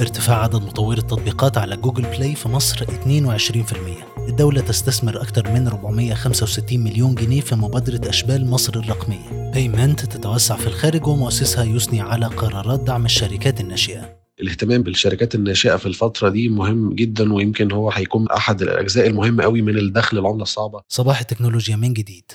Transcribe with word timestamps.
ارتفاع 0.00 0.42
عدد 0.42 0.62
مطوري 0.62 0.98
التطبيقات 0.98 1.58
على 1.58 1.76
Google 1.76 2.02
Play 2.02 2.34
في 2.34 2.48
مصر 2.48 2.84
22% 2.84 4.28
الدولة 4.28 4.60
تستثمر 4.60 5.22
أكثر 5.22 5.50
من 5.50 5.68
465 5.68 6.80
مليون 6.80 7.14
جنيه 7.14 7.40
في 7.40 7.54
مبادرة 7.54 8.08
أشبال 8.08 8.50
مصر 8.50 8.78
الرقمية. 8.78 9.50
Paymint 9.54 10.00
تتوسع 10.00 10.56
في 10.56 10.66
الخارج 10.66 11.06
ومؤسسها 11.06 11.64
يثني 11.64 12.00
على 12.00 12.26
قرارات 12.26 12.80
دعم 12.80 13.04
الشركات 13.04 13.60
الناشئة. 13.60 14.16
الاهتمام 14.40 14.82
بالشركات 14.82 15.34
الناشئة 15.34 15.76
في 15.76 15.86
الفترة 15.86 16.28
دي 16.28 16.48
مهم 16.48 16.94
جدا 16.94 17.32
ويمكن 17.32 17.72
هو 17.72 17.90
هيكون 17.90 18.26
أحد 18.30 18.62
الأجزاء 18.62 19.06
المهمة 19.06 19.44
قوي 19.44 19.62
من 19.62 19.78
الدخل 19.78 20.18
العمله 20.18 20.42
الصعبة. 20.42 20.80
صباح 20.88 21.20
التكنولوجيا 21.20 21.76
من 21.76 21.92
جديد. 21.92 22.32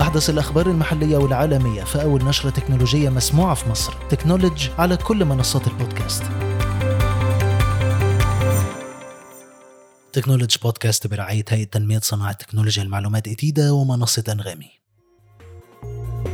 أحدث 0.00 0.30
الأخبار 0.30 0.70
المحلية 0.70 1.16
والعالمية 1.16 1.84
في 1.84 2.02
أول 2.02 2.24
نشرة 2.24 2.50
تكنولوجية 2.50 3.08
مسموعة 3.08 3.54
في 3.54 3.70
مصر. 3.70 3.92
تكنولوجي 4.08 4.68
على 4.78 4.96
كل 4.96 5.24
منصات 5.24 5.66
البودكاست. 5.66 6.49
تكنولوج 10.12 10.56
بودكاست 10.62 11.06
برعاية 11.06 11.44
هيئة 11.48 11.64
تنمية 11.64 11.98
صناعة 11.98 12.32
تكنولوجيا 12.32 12.82
المعلومات 12.82 13.28
إتيدا 13.28 13.70
ومنصة 13.70 14.24
أنغامي. 14.28 14.70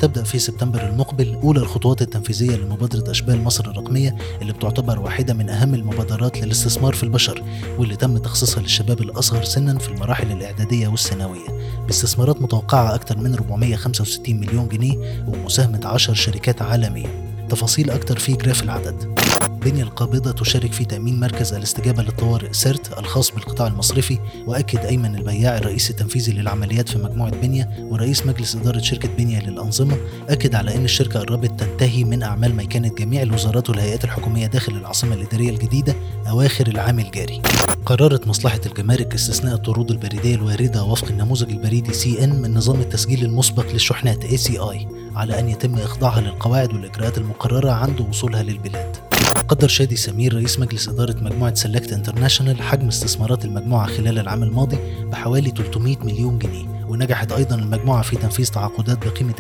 تبدأ 0.01 0.23
في 0.23 0.39
سبتمبر 0.39 0.89
المقبل 0.89 1.35
أولى 1.35 1.61
الخطوات 1.61 2.02
التنفيذية 2.02 2.57
لمبادرة 2.57 3.11
أشبال 3.11 3.45
مصر 3.45 3.71
الرقمية 3.71 4.16
اللي 4.43 4.52
بتعتبر 4.52 4.99
واحدة 4.99 5.35
من 5.35 5.51
أهم 5.51 5.75
المبادرات 5.75 6.39
للاستثمار 6.39 6.95
في 6.95 7.02
البشر 7.02 7.45
واللي 7.79 7.97
تم 7.97 8.19
تخصيصها 8.19 8.62
للشباب 8.62 9.01
الأصغر 9.01 9.45
سنا 9.45 9.79
في 9.79 9.88
المراحل 9.88 10.33
الإعدادية 10.33 10.88
والثانوية. 10.88 11.49
باستثمارات 11.87 12.43
متوقعة 12.43 12.95
أكثر 12.95 13.19
من 13.19 13.35
465 13.35 14.41
مليون 14.41 14.69
جنيه 14.69 15.24
ومساهمة 15.29 15.80
10 15.85 16.15
شركات 16.15 16.63
عالمية. 16.63 17.47
تفاصيل 17.49 17.91
أكتر 17.91 18.19
في 18.19 18.33
جراف 18.33 18.63
العدد. 18.63 19.26
بنية 19.66 19.83
القابضة 19.83 20.33
تشارك 20.33 20.73
في 20.73 20.84
تأمين 20.84 21.20
مركز 21.20 21.52
الاستجابة 21.55 22.02
للطوارئ 22.02 22.52
CERT 22.52 22.98
الخاص 22.98 23.30
بالقطاع 23.30 23.66
المصرفي 23.66 24.18
وأكد 24.46 24.79
أيمن 24.79 25.16
البياع 25.16 25.59
الرئيس 25.59 25.90
التنفيذي 25.90 26.32
للعمليات 26.32 26.88
في 26.88 26.99
مجموعة 26.99 27.30
بنية 27.30 27.71
ورئيس 27.79 28.27
مجلس 28.27 28.57
إدارة 28.57 28.79
شركة 28.79 29.09
بنية 29.09 29.40
للأنظمة 29.40 29.96
أكد 30.29 30.55
على 30.55 30.74
أن 30.77 30.85
الشركة 30.85 31.21
قربت 31.21 31.60
تنتهي 31.60 32.05
من 32.05 32.23
أعمال 32.23 32.55
ميكنة 32.55 32.88
جميع 32.88 33.23
الوزارات 33.23 33.71
والهيئات 33.71 34.05
الحكومية 34.05 34.46
داخل 34.46 34.77
العاصمة 34.77 35.15
الإدارية 35.15 35.51
الجديدة 35.51 35.95
أواخر 36.29 36.66
العام 36.66 36.99
الجاري. 36.99 37.43
قررت 37.87 38.29
مصلحة 38.29 38.60
الجمارك 38.66 39.15
استثناء 39.15 39.55
الطرود 39.55 39.90
البريدية 39.90 40.35
الواردة 40.35 40.85
وفق 40.85 41.09
النموذج 41.09 41.51
البريدي 41.51 41.93
CN 41.93 42.43
من 42.43 42.55
نظام 42.55 42.80
التسجيل 42.80 43.24
المسبق 43.24 43.73
للشحنات 43.73 44.24
ACI 44.24 44.87
على 45.16 45.38
أن 45.38 45.49
يتم 45.49 45.74
إخضاعها 45.74 46.21
للقواعد 46.21 46.73
والإجراءات 46.73 47.18
المقررة 47.18 47.71
عند 47.71 48.01
وصولها 48.01 48.43
للبلاد. 48.43 49.15
قدر 49.42 49.68
شادي 49.68 49.96
سمير 49.96 50.34
رئيس 50.34 50.59
مجلس 50.59 50.88
إدارة 50.88 51.16
مجموعة 51.20 51.54
سلكت 51.54 51.92
انترناشونال 51.92 52.62
حجم 52.62 52.88
استثمارات 52.88 53.45
المجموعة 53.45 53.87
خلال 53.87 54.18
العام 54.18 54.43
الماضي 54.43 54.78
بحوالي 55.04 55.51
300 55.51 55.96
مليون 56.04 56.38
جنيه 56.38 56.76
ونجحت 56.88 57.32
أيضا 57.32 57.56
المجموعة 57.56 58.02
في 58.02 58.16
تنفيذ 58.16 58.46
تعاقدات 58.48 58.98
بقيمة 59.06 59.34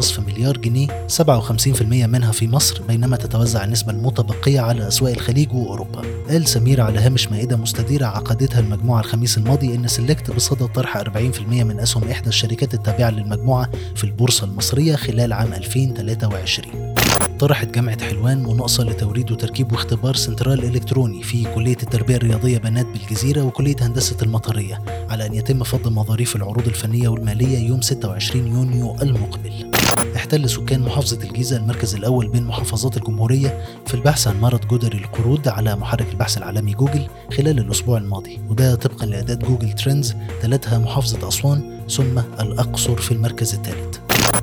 2.5 0.00 0.20
مليار 0.20 0.56
جنيه 0.56 1.06
57% 1.08 1.82
منها 1.82 2.32
في 2.32 2.48
مصر 2.48 2.82
بينما 2.82 3.16
تتوزع 3.16 3.64
النسبة 3.64 3.92
المتبقية 3.92 4.60
على 4.60 4.88
أسواق 4.88 5.12
الخليج 5.12 5.52
وأوروبا. 5.54 6.02
قال 6.28 6.48
سمير 6.48 6.80
على 6.80 6.98
هامش 6.98 7.28
مائدة 7.28 7.56
مستديرة 7.56 8.06
عقدتها 8.06 8.60
المجموعة 8.60 9.00
الخميس 9.00 9.38
الماضي 9.38 9.74
إن 9.74 9.88
سلكت 9.88 10.30
بصدد 10.30 10.66
طرح 10.66 10.98
40% 10.98 11.08
من 11.40 11.80
أسهم 11.80 12.08
إحدى 12.08 12.28
الشركات 12.28 12.74
التابعة 12.74 13.10
للمجموعة 13.10 13.70
في 13.96 14.04
البورصة 14.04 14.44
المصرية 14.46 14.96
خلال 14.96 15.32
عام 15.32 15.52
2023 15.52 16.91
طرحت 17.38 17.68
جامعة 17.74 18.02
حلوان 18.02 18.42
مناقصة 18.42 18.84
لتوريد 18.84 19.32
وتركيب 19.32 19.72
واختبار 19.72 20.16
سنترال 20.16 20.64
إلكتروني 20.64 21.22
في 21.22 21.54
كلية 21.54 21.76
التربية 21.82 22.16
الرياضية 22.16 22.58
بنات 22.58 22.86
بالجزيرة 22.86 23.42
وكلية 23.42 23.76
هندسة 23.80 24.16
المطرية 24.22 24.82
على 25.10 25.26
أن 25.26 25.34
يتم 25.34 25.62
فض 25.64 25.88
مظاريف 25.88 26.36
العروض 26.36 26.66
الفنية 26.66 27.08
والمالية 27.08 27.58
يوم 27.58 27.80
26 27.80 28.46
يونيو 28.46 28.96
المقبل. 29.02 29.70
احتل 30.16 30.50
سكان 30.50 30.80
محافظة 30.82 31.18
الجيزة 31.24 31.56
المركز 31.56 31.94
الأول 31.94 32.28
بين 32.28 32.42
محافظات 32.44 32.96
الجمهورية 32.96 33.64
في 33.86 33.94
البحث 33.94 34.28
عن 34.28 34.40
مرض 34.40 34.74
جدري 34.74 34.98
القرود 34.98 35.48
على 35.48 35.76
محرك 35.76 36.06
البحث 36.12 36.38
العالمي 36.38 36.72
جوجل 36.74 37.06
خلال 37.36 37.58
الأسبوع 37.58 37.98
الماضي 37.98 38.40
وده 38.48 38.74
طبقا 38.74 39.06
لأداة 39.06 39.34
Google 39.48 39.72
Trends 39.72 40.14
تلتها 40.42 40.78
محافظة 40.78 41.28
أسوان 41.28 41.80
ثم 41.90 42.18
الأقصر 42.40 42.96
في 42.96 43.12
المركز 43.12 43.54
الثالث. 43.54 43.98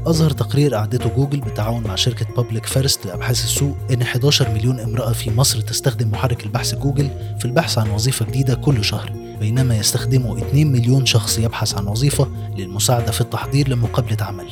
أظهر 0.07 0.29
تقرير 0.29 0.75
أعدته 0.75 1.09
جوجل 1.09 1.39
بالتعاون 1.39 1.83
مع 1.83 1.95
شركة 1.95 2.25
Public 2.35 2.65
First 2.65 3.05
لأبحاث 3.05 3.43
السوق 3.43 3.77
إن 3.91 4.01
11 4.01 4.49
مليون 4.49 4.79
امرأة 4.79 5.11
في 5.11 5.31
مصر 5.31 5.61
تستخدم 5.61 6.11
محرك 6.11 6.45
البحث 6.45 6.75
جوجل 6.75 7.09
في 7.39 7.45
البحث 7.45 7.77
عن 7.77 7.89
وظيفة 7.89 8.25
جديدة 8.25 8.55
كل 8.55 8.83
شهر. 8.83 9.13
بينما 9.39 9.77
يستخدمه 9.77 10.37
2 10.37 10.71
مليون 10.71 11.05
شخص 11.05 11.37
يبحث 11.37 11.75
عن 11.75 11.87
وظيفة 11.87 12.27
للمساعدة 12.57 13.11
في 13.11 13.21
التحضير 13.21 13.69
لمقابلة 13.69 14.17
عمل. 14.21 14.47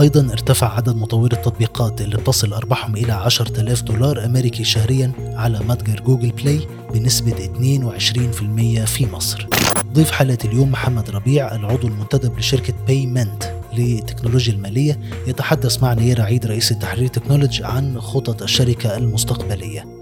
أيضا 0.00 0.32
ارتفع 0.32 0.74
عدد 0.76 0.96
مطوري 0.96 1.36
التطبيقات 1.36 2.00
اللي 2.00 2.16
بتصل 2.16 2.52
أرباحهم 2.52 2.96
إلى 2.96 3.12
10000 3.12 3.82
دولار 3.82 4.24
أمريكي 4.24 4.64
شهريا 4.64 5.12
على 5.18 5.58
متجر 5.58 6.00
Google 6.00 6.30
Play 6.30 6.66
بنسبة 6.94 7.32
22% 7.32 8.84
في 8.84 9.06
مصر. 9.12 9.46
ضيف 9.92 10.10
حلقة 10.10 10.38
اليوم 10.44 10.70
محمد 10.70 11.10
ربيع 11.10 11.54
العضو 11.54 11.88
المنتدب 11.88 12.38
لشركة 12.38 12.74
Paymint 12.86 13.59
للتكنولوجيا 13.78 14.52
المالية. 14.54 14.98
يتحدث 15.26 15.82
مع 15.82 15.94
نير 15.94 16.20
عيد 16.20 16.46
رئيس 16.46 16.72
التحرير 16.72 17.08
تكنولوجي 17.08 17.64
عن 17.64 18.00
خطط 18.00 18.42
الشركة 18.42 18.96
المستقبلية. 18.96 20.00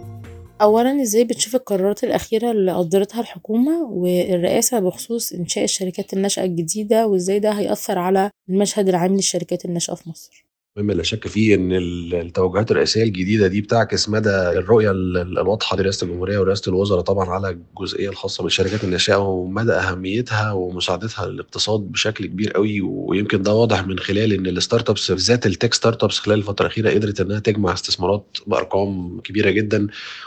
أولا 0.63 1.03
إزاي 1.03 1.25
بتشوف 1.25 1.55
القرارات 1.55 2.05
الأخيرة 2.05 2.51
اللي 2.51 2.73
أصدرتها 2.73 3.21
الحكومة 3.21 3.83
والرئاسة 3.83 4.81
بخصوص 4.81 5.33
إنشاء 5.33 5.65
الشركات 5.65 6.13
الناشئة 6.13 6.45
الجديدة 6.45 7.07
وإزاي 7.07 7.39
ده 7.39 7.51
هيأثر 7.51 7.99
على 7.99 8.31
المشهد 8.49 8.89
العام 8.89 9.15
للشركات 9.15 9.65
الناشئة 9.65 9.95
في 9.95 10.11
مصر؟ 10.11 10.48
مما 10.79 10.93
لا 10.93 11.03
شك 11.03 11.29
فيه 11.29 11.55
إن 11.55 11.73
التوجهات 11.73 12.71
الرئاسيه 12.71 13.03
الجديدة 13.03 13.47
دي 13.47 13.61
بتعكس 13.61 14.09
مدى 14.09 14.31
الرؤية 14.31 14.91
الواضحة 14.91 15.77
لرئاسة 15.77 16.05
الجمهورية 16.05 16.39
ورئاسة 16.39 16.69
الوزراء 16.71 17.01
طبعا 17.01 17.29
على 17.29 17.59
الجزئية 17.79 18.09
الخاصة 18.09 18.45
بالشركات 18.45 18.85
الناشئه 18.85 19.17
ومدى 19.17 19.73
أهميتها 19.73 20.53
ومساعدتها 20.53 21.27
للاقتصاد 21.27 21.81
بشكل 21.81 22.27
كبير 22.27 22.53
قوي. 22.53 22.81
ويمكن 22.81 23.43
ده 23.43 23.55
واضح 23.55 23.87
من 23.87 23.99
خلال 23.99 24.33
إن 24.33 24.47
ال 24.47 24.91
startups 24.91 25.11
بالذات 25.11 25.47
ال 25.47 25.75
tech 25.75 26.05
startups 26.05 26.19
خلال 26.19 26.39
الفترة 26.39 26.67
الأخيرة 26.67 26.91
قدرت 26.91 27.21
إنها 27.21 27.39
تجمع 27.39 27.73
استثمارات 27.73 28.39
بأرقام 28.47 29.21
كبيرة 29.21 29.51
جدا 29.51 29.87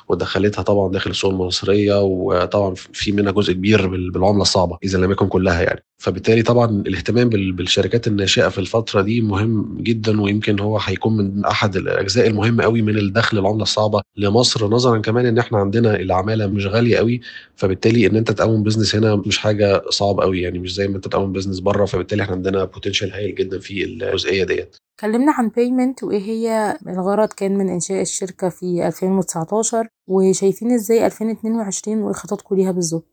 ودخلتها 0.09 0.61
طبعا 0.61 0.91
داخل 0.91 1.09
السوق 1.11 1.31
المصرية 1.31 2.01
وطبعا 2.01 2.73
في 2.75 3.11
منها 3.11 3.31
جزء 3.31 3.53
كبير 3.53 3.87
بالعملة 3.87 4.41
الصعبة 4.41 4.77
إذا 4.83 4.97
لم 4.99 5.11
يكن 5.11 5.27
كلها 5.27 5.61
يعني. 5.61 5.83
فبالتالي 5.97 6.41
طبعا 6.41 6.65
الاهتمام 6.87 7.29
بالشركات 7.29 8.07
الناشئة 8.07 8.47
في 8.49 8.57
الفترة 8.57 9.01
دي 9.01 9.21
مهم 9.21 9.77
جدا 9.81 10.21
ويمكن 10.21 10.40
هو 10.49 10.77
هيكون 10.77 11.17
من 11.17 11.45
أحد 11.45 11.75
الأجزاء 11.75 12.27
المهمه 12.27 12.63
قوي 12.63 12.81
من 12.81 12.97
الدخل 12.97 13.37
العمله 13.37 13.63
الصعبة 13.63 14.01
لمصر 14.17 14.67
نظرا 14.67 14.97
كمان 14.99 15.25
إن 15.25 15.37
إحنا 15.37 15.57
عندنا 15.57 15.95
العمالة 15.95 16.47
مش 16.47 16.65
غالية 16.65 16.97
قوي 16.97 17.21
فبالتالي 17.55 18.07
إن 18.07 18.15
أنت 18.15 18.31
تقوم 18.31 18.63
business 18.63 18.95
هنا 18.95 19.15
مش 19.15 19.37
حاجة 19.37 19.81
صعب 19.89 20.19
قوي 20.19 20.41
يعني 20.41 20.59
مش 20.59 20.73
زي 20.73 20.87
ما 20.87 20.95
أنت 20.95 21.07
تقوم 21.07 21.31
business 21.31 21.59
بره 21.59 21.85
فبالتالي 21.85 22.23
إحنا 22.23 22.35
عندنا 22.35 22.63
potential 22.65 23.11
هايل 23.13 23.35
جدا 23.35 23.59
في 23.59 23.83
الجزئية 23.83 24.43
ديت. 24.43 24.75
اتكلمنا 24.99 25.31
عن 25.31 25.49
Paymint 25.49 26.03
وإيه 26.03 26.21
هي 26.21 26.77
الغرض 26.87 27.27
كان 27.27 27.57
من 27.57 27.69
إنشاء 27.69 28.01
الشركة 28.01 28.49
في 28.49 28.87
2019 28.87 29.87
وشايفين 30.07 30.71
إزاي 30.71 31.05
2022 31.05 31.97
والخطط 31.97 32.51
ليها 32.51 32.71
بالظبط؟ 32.71 33.10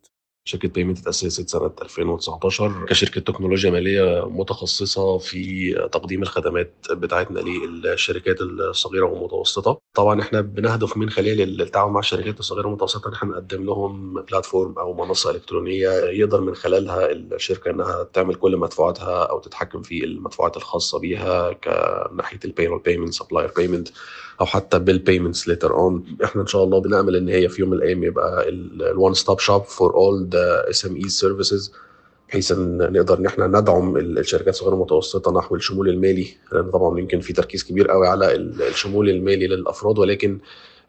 شركة 0.49 0.69
Paymint 0.69 0.99
اتأسست 0.99 1.49
سنة 1.49 1.71
2019 1.83 2.87
كشركة 2.89 3.21
تكنولوجيا 3.21 3.71
مالية 3.71 4.29
متخصصة 4.29 5.19
في 5.19 5.73
تقديم 5.93 6.23
الخدمات 6.23 6.73
بتاعتنا 6.91 7.41
للشركات 7.41 8.41
الصغيرة 8.41 9.05
والمتوسطة. 9.07 9.79
طبعا 9.95 10.21
إحنا 10.21 10.41
بنهدف 10.41 10.97
من 10.97 11.11
خلال 11.11 11.61
التعاون 11.63 11.93
مع 11.93 12.01
الشركات 12.01 12.41
الصغيرة 12.41 12.67
والمتوسطة 12.67 13.09
إن 13.09 13.13
إحنا 13.13 13.31
نقدم 13.31 13.65
لهم 13.65 14.23
platform 14.23 14.79
أو 14.79 14.95
منصة 14.95 15.31
إلكترونية 15.31 15.91
يقدر 15.91 16.41
من 16.41 16.55
خلالها 16.55 17.11
الشركة 17.13 17.71
إنها 17.71 18.03
تعمل 18.13 18.35
كل 18.35 18.57
مدفوعاتها 18.57 19.23
أو 19.25 19.39
تتحكم 19.39 19.83
في 19.83 20.05
المدفوعات 20.05 20.57
الخاصة 20.57 20.99
بيها 20.99 21.53
كناحية 21.53 22.41
ال 22.45 22.49
payroll 22.50 22.83
payment 22.85 23.13
supplier 23.13 23.53
payment 23.57 23.89
أو 24.41 24.47
حتى 24.47 24.79
bill 24.79 24.99
payments 24.99 25.49
later 25.49 25.75
on 25.75 26.05
إحنا 26.25 26.43
إن 26.43 26.47
شاء 26.47 26.65
الله 26.65 26.81
بنأمل 26.81 27.17
إن 27.17 27.29
هي 27.29 27.49
في 27.49 27.61
يوم 27.61 27.71
من 27.71 27.77
الأيام 27.77 28.05
يبقى 28.05 28.49
ال 28.49 28.65
one 28.65 29.15
stop 29.15 29.39
shop 29.41 29.63
for 29.63 29.95
all 29.95 30.25
SME 30.71 30.97
services 30.97 31.73
بحيث 32.29 32.53
إن 32.53 32.93
نقدر 32.93 33.19
إن 33.19 33.27
إحنا 33.27 33.47
ندعم 33.47 33.97
الشركات 33.97 34.49
الصغيرة 34.55 34.75
والمتوسطة 34.75 35.39
نحو 35.39 35.55
الشمول 35.55 35.89
المالي. 35.89 36.29
لأن 36.53 36.71
طبعا 36.71 36.99
يمكن 36.99 37.21
في 37.21 37.33
تركيز 37.33 37.65
كبير 37.65 37.91
قوي 37.91 38.09
على 38.09 38.35
الشمول 38.35 39.09
المالي 39.11 39.47
للأفراد 39.47 39.99
ولكن 39.99 40.39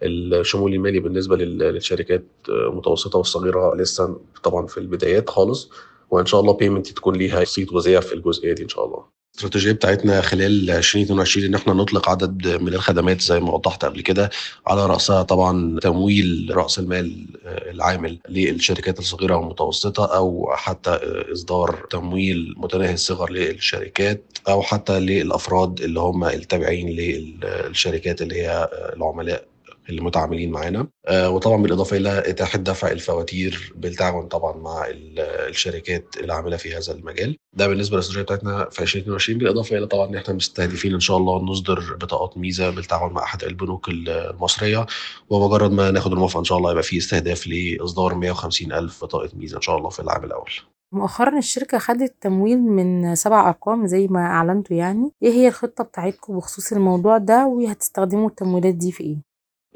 الشمول 0.04 0.74
المالي 0.74 1.00
بالنسبة 1.00 1.36
للشركات 1.36 2.24
المتوسطة 2.50 3.18
والصغيرة 3.18 3.76
لسه 3.76 4.20
طبعا 4.44 4.68
في 4.68 4.78
البدايات 4.78 5.30
خالص. 5.30 5.70
وإن 6.12 6.26
شاء 6.26 6.42
الله 6.42 6.54
Paymint 6.54 6.88
تكون 6.88 7.16
ليها 7.16 7.44
صيت 7.44 7.74
وزيع 7.74 8.00
في 8.00 8.14
الجزئية 8.14 8.54
دي 8.54 8.64
إن 8.64 8.70
شاء 8.70 8.86
الله. 8.86 9.19
الاستراتيجية 9.40 9.72
بتاعتنا 9.72 10.22
خلال 10.22 10.70
2022 10.70 11.46
ان 11.46 11.56
إحنا 11.56 11.74
نطلق 11.74 12.10
عدد 12.10 12.48
من 12.48 12.74
الخدمات 12.74 13.22
زي 13.22 13.40
ما 13.40 13.52
وضحت 13.54 13.86
قبل 13.86 14.02
كده 14.02 14.30
على 14.68 14.86
رأسها 14.86 15.24
طبعا 15.24 15.80
تمويل 15.80 16.52
رأس 16.56 16.80
المال 16.80 17.26
العامل 17.46 18.20
للشركات 18.30 19.00
الصغيرة 19.00 19.36
والمتوسطة 19.36 20.06
أو 20.16 20.50
حتى 20.56 21.00
إصدار 21.34 21.88
تمويل 21.92 22.54
متناهي 22.58 22.94
الصغر 22.94 23.32
للشركات 23.32 24.38
أو 24.48 24.62
حتى 24.62 25.00
للأفراد 25.00 25.82
اللي 25.82 26.00
هم 26.00 26.24
التابعين 26.24 26.90
للشركات 26.90 28.22
اللي 28.22 28.36
هي 28.42 28.70
العملاء. 28.96 29.49
اللي 29.90 30.02
متعاملين 30.02 30.52
معانا. 30.52 30.88
آه 31.08 31.30
وطبعا 31.30 31.62
بالإضافة 31.62 31.98
إلى 31.98 32.20
إتاحة 32.30 32.58
دفع 32.60 32.92
الفواتير 32.92 33.74
بالتعاون 33.76 34.28
طبعا 34.28 34.58
مع 34.58 34.86
الشركات 34.90 36.16
العامله 36.20 36.58
في 36.58 36.76
هذا 36.78 36.94
المجال. 36.94 37.38
ده 37.54 37.68
بالنسبة 37.68 37.94
للاستراتيجيه 37.96 38.24
بتاعتنا 38.24 38.70
في 38.72 38.82
2022 38.82 39.38
بالإضافة 39.40 39.78
إلى 39.78 39.88
طبعا 39.88 40.08
إن 40.10 40.16
إحنا 40.16 40.34
مستهدفين 40.34 40.94
إن 40.94 41.00
شاء 41.00 41.18
الله 41.18 41.42
نصدر 41.44 41.96
بطاقات 42.02 42.38
ميزة 42.38 42.70
بالتعاون 42.70 43.14
مع 43.14 43.24
أحد 43.24 43.44
البنوك 43.44 43.90
المصرية. 43.90 44.86
ومجرد 45.30 45.72
ما 45.72 45.92
ناخد 45.92 46.12
الموافقة 46.12 46.40
إن 46.40 46.44
شاء 46.44 46.58
الله 46.58 46.72
يبقى 46.72 46.84
في 46.84 46.98
استهداف 46.98 47.48
لإصدار 47.48 48.14
150 48.16 48.72
ألف 48.74 49.04
بطاقة 49.04 49.30
ميزة 49.34 49.58
إن 49.58 49.62
شاء 49.62 49.78
الله 49.78 49.90
في 49.90 50.00
العام 50.00 50.24
الأول. 50.24 50.52
مؤخرا 50.94 51.38
الشركة 51.38 51.78
خدت 51.78 52.16
تمويل 52.22 52.58
من 52.62 53.16
سبع 53.16 53.48
أرقام 53.50 53.88
زي 53.88 54.08
ما 54.08 54.20
أعلنتوا 54.20 54.78
يعني. 54.78 55.12
إيه 55.24 55.30
هي 55.32 55.48
الخطة 55.48 55.84
بتاعتكم 55.84 56.38
بخصوص 56.38 56.72
الموضوع 56.74 57.18
ده؟ 57.18 57.46
وهتستخدموا 57.48 58.30
التمويلات 58.30 58.76
دي 58.76 58.92
في 58.92 59.04
إيه؟ 59.04 59.18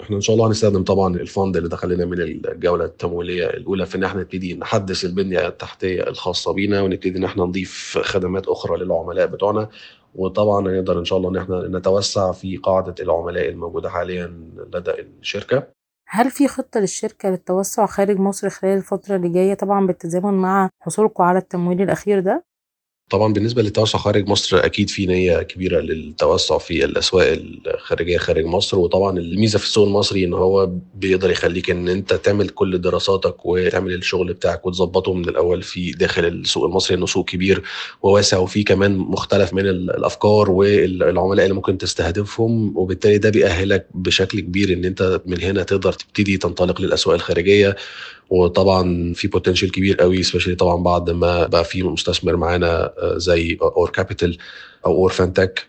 إحنا 0.01 0.16
إن 0.16 0.22
شاء 0.22 0.36
الله 0.36 0.48
هنستخدم 0.48 0.84
طبعا 0.84 1.16
الفند 1.16 1.57
اللي 1.57 1.69
دخل 1.69 1.90
لنا 1.94 2.06
من 2.06 2.22
الجولة 2.22 2.86
التمويلية 2.86 3.50
الأولى 3.50 3.86
في 3.86 3.95
إن 3.98 4.04
إحنا 4.04 4.22
نبتدي 4.22 4.54
نحدث 4.54 5.06
البنية 5.06 5.48
التحتية 5.48 6.04
الخاصة 6.07 6.54
بينا 6.54 6.81
ونبتدي 6.81 7.18
إن 7.18 7.24
إحنا 7.24 7.44
نضيف 7.44 7.98
خدمات 8.01 8.48
أخرى 8.48 8.78
للعملاء 8.78 9.25
بتوعنا 9.28 9.69
وطبعا 10.16 10.68
هنقدر 10.69 11.00
إن 11.00 11.06
شاء 11.06 11.18
الله 11.19 11.30
إن 11.30 11.36
إحنا 11.38 11.68
نتوسع 11.80 12.31
في 12.31 12.57
قاعدة 12.57 12.95
العملاء 13.00 13.50
الموجودة 13.50 13.90
حاليا 13.90 14.28
لدى 14.74 14.92
الشركة 14.92 15.68
هل 16.07 16.31
في 16.31 16.48
خطة 16.48 16.80
للشركة 16.80 17.30
للتوسع 17.30 17.86
خارج 17.86 18.18
مصر 18.19 18.50
خلال 18.50 18.78
الفترة 18.78 19.16
اللي 19.16 19.30
جاية 19.30 19.54
طبعا 19.54 19.88
بالتزامن 19.88 20.34
مع 20.34 20.69
حصولكم 20.81 21.24
على 21.24 21.38
التمويل 21.39 21.81
الأخير 21.81 22.19
ده؟ 22.19 22.46
طبعا 23.09 23.33
بالنسبة 23.33 23.61
للتوسع 23.61 24.00
خارج 24.00 24.27
مصر 24.27 24.65
أكيد 24.65 24.89
في 24.89 25.05
نية 25.05 25.38
كبيرة 25.41 25.79
للتوسع 25.79 26.57
في 26.57 26.85
الأسواق 26.85 27.38
الخارجية 27.67 28.17
خارج 28.17 28.45
مصر. 28.45 28.79
وطبعا 28.79 29.17
الميزة 29.19 29.59
في 29.59 29.65
السوق 29.65 29.88
المصري 29.88 30.23
إن 30.25 30.33
هو 30.33 30.71
بيقدر 30.95 31.31
يخليك 31.31 31.69
إن 31.69 31.88
أنت 31.89 32.13
تعمل 32.13 32.50
كل 32.50 32.81
دراساتك 32.81 33.45
وتعمل 33.45 33.94
الشغل 33.94 34.33
بتاعك 34.33 34.65
وتظبطه 34.65 35.13
من 35.13 35.29
الأول 35.29 35.61
في 35.63 35.91
داخل 35.91 36.25
السوق 36.25 36.65
المصري 36.65 36.97
إنه 36.97 37.05
سوق 37.05 37.25
كبير 37.29 37.63
وواسع. 38.03 38.38
وفيه 38.38 38.65
كمان 38.65 38.97
مختلف 38.97 39.53
من 39.53 39.67
الأفكار 39.67 40.51
والعملاء 40.51 41.45
اللي 41.45 41.55
ممكن 41.55 41.77
تستهدفهم. 41.77 42.77
وبالتالي 42.77 43.17
ده 43.17 43.29
بيأهلك 43.29 43.88
بشكل 43.94 44.39
كبير 44.39 44.73
إن 44.73 44.85
أنت 44.85 45.21
من 45.25 45.41
هنا 45.41 45.63
تقدر 45.63 45.94
تبتدي 45.94 46.38
تنطلق 46.38 46.81
للأسواق 46.81 47.15
الخارجية. 47.15 47.75
وطبعا 48.30 49.14
في 49.16 49.28
potential 49.27 49.71
كبير 49.72 49.96
قوي 49.98 50.24
especially 50.24 50.56
طبعا 50.56 50.84
بعد 50.84 51.10
ما 51.10 51.48
بقى 51.48 51.64
في 51.66 51.84
مستثمر 51.84 52.36
معانا 52.36 52.94
زي 53.16 53.58
Aur 53.62 53.89
Capital 53.89 54.38
أو 54.86 54.96
Aur 55.04 55.10
Fintech 55.12 55.68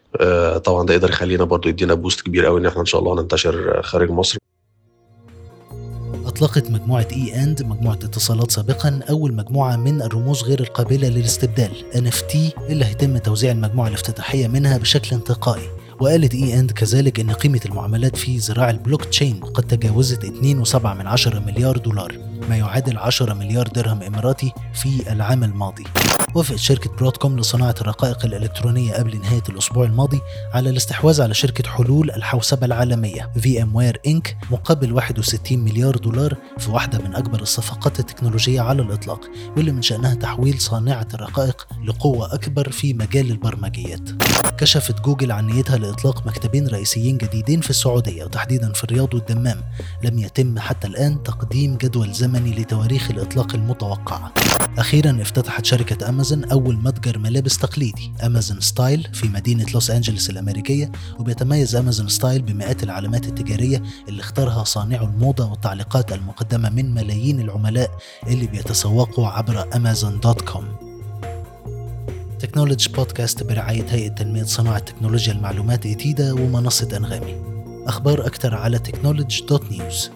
طبعا 0.64 0.86
ده 0.86 0.94
يقدر 0.94 1.10
يخلينا 1.10 1.44
برضو 1.44 1.68
يدينا 1.68 1.94
boost 1.94 2.20
كبير 2.20 2.46
قوي 2.46 2.60
إن 2.60 2.66
إحنا 2.66 2.80
إن 2.80 2.86
شاء 2.86 3.00
الله 3.00 3.22
ننتشر 3.22 3.82
خارج 3.82 4.10
مصر. 4.10 4.38
أطلقت 6.26 6.70
مجموعة 6.70 7.08
إي 7.12 7.42
أند 7.42 7.62
مجموعة 7.62 7.94
اتصالات 7.94 8.50
سابقا 8.50 9.00
أول 9.10 9.32
مجموعة 9.34 9.76
من 9.76 10.02
الرموز 10.02 10.42
غير 10.42 10.60
القابلة 10.60 11.08
للاستبدال 11.08 11.70
NFT 11.94 12.36
اللي 12.70 12.84
هيتم 12.84 13.18
توزيع 13.18 13.52
المجموعة 13.52 13.88
الافتتاحية 13.88 14.48
منها 14.48 14.78
بشكل 14.78 15.16
انتقائي. 15.16 15.68
وقالت 16.00 16.34
اي 16.34 16.58
اند 16.60 16.70
كذلك 16.70 17.20
إن 17.20 17.30
قيمة 17.30 17.60
المعاملات 17.66 18.16
في 18.16 18.36
ذراع 18.36 18.70
البلوك 18.70 19.04
تشين 19.04 19.40
قد 19.40 19.64
تجاوزت 19.64 20.26
2.7 20.26 20.86
من 20.86 21.06
عشرة 21.06 21.38
مليار 21.38 21.76
دولار. 21.76 22.14
ما 22.48 22.56
يعادل 22.56 22.98
10 22.98 23.34
مليار 23.34 23.66
درهم 23.66 24.02
إماراتي 24.02 24.52
في 24.74 25.12
العام 25.12 25.44
الماضي. 25.44 25.84
وافقت 26.34 26.58
شركة 26.58 26.90
برودكوم 26.96 27.38
لصناعة 27.38 27.74
الرقائق 27.80 28.24
الإلكترونية 28.24 28.94
قبل 28.94 29.20
نهاية 29.20 29.42
الأسبوع 29.48 29.84
الماضي 29.84 30.20
على 30.52 30.70
الاستحواذ 30.70 31.22
على 31.22 31.34
شركة 31.34 31.70
حلول 31.70 32.10
الحوسبة 32.10 32.66
العالمية 32.66 33.30
VMware 33.38 34.00
Inc 34.06 34.36
مقابل 34.50 34.92
61 34.92 35.58
مليار 35.58 35.96
دولار 35.96 36.36
في 36.58 36.70
واحدة 36.70 36.98
من 36.98 37.14
أكبر 37.14 37.42
الصفقات 37.42 38.00
التكنولوجية 38.00 38.60
على 38.60 38.82
الإطلاق 38.82 39.20
واللي 39.56 39.72
من 39.72 39.82
شأنها 39.82 40.14
تحويل 40.14 40.60
صانعة 40.60 41.08
الرقائق 41.14 41.66
لقوة 41.84 42.34
أكبر 42.34 42.70
في 42.70 42.94
مجال 42.94 43.30
البرمجيات. 43.30 44.10
كشفت 44.58 45.00
جوجل 45.00 45.32
عن 45.32 45.46
نيتها 45.46 45.76
لإطلاق 45.76 46.26
مكتبين 46.26 46.68
رئيسيين 46.68 47.16
جديدين 47.16 47.60
في 47.60 47.70
السعودية 47.70 48.24
وتحديدا 48.24 48.72
في 48.72 48.84
الرياض 48.84 49.14
والدمام. 49.14 49.60
لم 50.02 50.18
يتم 50.18 50.58
حتى 50.58 50.86
الآن 50.86 51.22
تقديم 51.22 51.76
جدول 51.76 52.12
زمني 52.12 52.33
لتواريخ 52.38 53.10
الإطلاق 53.10 53.54
المتوقعة 53.54 54.32
أخيرا 54.78 55.22
افتتحت 55.22 55.64
شركة 55.64 56.08
أمازون 56.08 56.44
أول 56.44 56.76
متجر 56.76 57.18
ملابس 57.18 57.58
تقليدي 57.58 58.12
أمازون 58.24 58.60
Style 58.60 59.08
في 59.12 59.28
مدينة 59.28 59.66
لوس 59.74 59.90
أنجلوس 59.90 60.30
الأمريكية 60.30 60.92
وبيتميز 61.18 61.76
أمازون 61.76 62.08
Style 62.08 62.42
بمئات 62.42 62.82
العلامات 62.82 63.26
التجارية 63.26 63.82
اللي 64.08 64.20
اختارها 64.20 64.64
صانعو 64.64 65.06
الموضة 65.06 65.50
والتعليقات 65.50 66.12
المقدمة 66.12 66.70
من 66.70 66.94
ملايين 66.94 67.40
العملاء 67.40 67.90
اللي 68.26 68.46
بيتسوقوا 68.46 69.28
عبر 69.28 69.76
أمازون 69.76 70.20
dot 70.20 70.40
com. 70.40 70.64
Technology 72.38 72.88
Podcast 72.88 73.42
برعاية 73.42 73.86
هيئة 73.88 74.08
تنمية 74.08 74.44
صناعة 74.44 74.78
تكنولوجيا 74.78 75.32
المعلومات 75.32 75.86
إتيدا 75.86 76.32
ومنصة 76.32 76.96
أنغامي. 76.96 77.36
أخبار 77.86 78.26
أكثر 78.26 78.54
على 78.54 78.78
تكنولوجي 78.78 79.44
دوت 79.46 79.72
نيوز 79.72 80.10